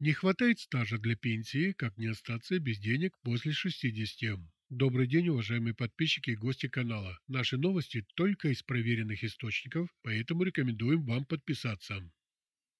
[0.00, 4.38] Не хватает стажа для пенсии, как не остаться без денег после 60.
[4.70, 7.18] Добрый день, уважаемые подписчики и гости канала.
[7.26, 12.08] Наши новости только из проверенных источников, поэтому рекомендуем вам подписаться.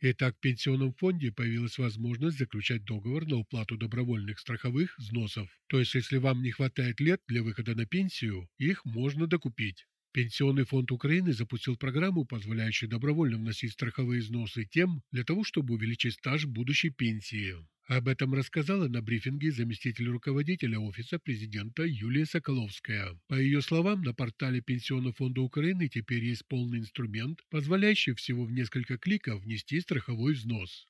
[0.00, 5.50] Итак, в пенсионном фонде появилась возможность заключать договор на уплату добровольных страховых взносов.
[5.66, 9.86] То есть, если вам не хватает лет для выхода на пенсию, их можно докупить.
[10.12, 16.14] Пенсионный фонд Украины запустил программу, позволяющую добровольно вносить страховые взносы тем, для того, чтобы увеличить
[16.14, 17.54] стаж будущей пенсии.
[17.86, 23.18] Об этом рассказала на брифинге заместитель руководителя Офиса президента Юлия Соколовская.
[23.26, 28.52] По ее словам, на портале Пенсионного фонда Украины теперь есть полный инструмент, позволяющий всего в
[28.52, 30.86] несколько кликов внести страховой взнос.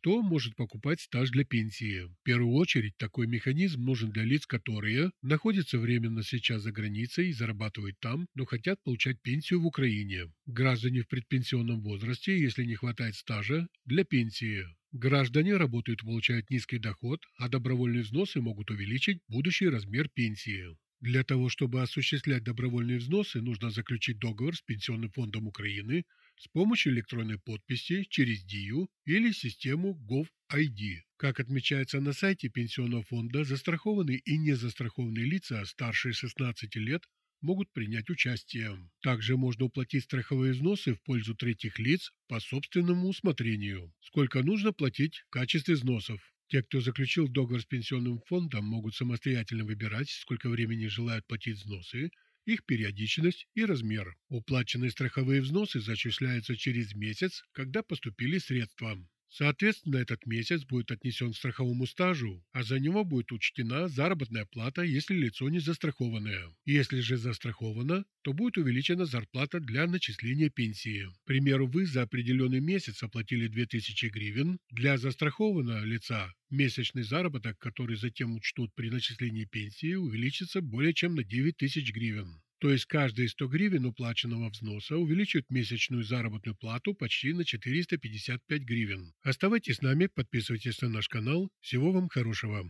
[0.00, 2.02] Кто может покупать стаж для пенсии?
[2.02, 7.32] В первую очередь, такой механизм нужен для лиц, которые находятся временно сейчас за границей и
[7.32, 10.32] зарабатывают там, но хотят получать пенсию в Украине.
[10.46, 14.66] Граждане в предпенсионном возрасте, если не хватает стажа, для пенсии.
[14.92, 20.76] Граждане работают и получают низкий доход, а добровольные взносы могут увеличить будущий размер пенсии.
[21.00, 26.04] Для того, чтобы осуществлять добровольные взносы, нужно заключить договор с Пенсионным фондом Украины
[26.36, 31.02] с помощью электронной подписи через ДИЮ или систему GovID.
[31.16, 37.04] Как отмечается на сайте Пенсионного фонда, застрахованные и незастрахованные лица старше 16 лет
[37.42, 38.76] могут принять участие.
[39.00, 43.92] Также можно уплатить страховые взносы в пользу третьих лиц по собственному усмотрению.
[44.00, 46.20] Сколько нужно платить в качестве взносов?
[46.48, 52.10] Те, кто заключил договор с пенсионным фондом, могут самостоятельно выбирать, сколько времени желают платить взносы,
[52.44, 54.14] их периодичность и размер.
[54.28, 58.98] Уплаченные страховые взносы зачисляются через месяц, когда поступили средства.
[59.30, 64.82] Соответственно, этот месяц будет отнесен к страховому стажу, а за него будет учтена заработная плата,
[64.82, 66.54] если лицо не застрахованное.
[66.64, 71.06] Если же застраховано, то будет увеличена зарплата для начисления пенсии.
[71.22, 74.58] К примеру, вы за определенный месяц оплатили 2000 гривен.
[74.70, 81.22] Для застрахованного лица месячный заработок, который затем учтут при начислении пенсии, увеличится более чем на
[81.22, 82.40] 9000 гривен.
[82.60, 89.14] То есть каждые 100 гривен уплаченного взноса увеличивают месячную заработную плату почти на 455 гривен.
[89.22, 91.50] Оставайтесь с нами, подписывайтесь на наш канал.
[91.60, 92.68] Всего вам хорошего.